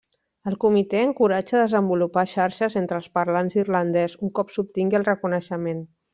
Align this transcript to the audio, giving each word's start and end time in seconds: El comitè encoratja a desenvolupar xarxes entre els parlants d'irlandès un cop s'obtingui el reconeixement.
El 0.51 0.53
comitè 0.61 1.03
encoratja 1.07 1.59
a 1.59 1.61
desenvolupar 1.65 2.23
xarxes 2.31 2.79
entre 2.81 2.99
els 3.01 3.11
parlants 3.19 3.59
d'irlandès 3.59 4.17
un 4.29 4.35
cop 4.41 4.55
s'obtingui 4.57 5.01
el 5.03 5.07
reconeixement. 5.13 5.87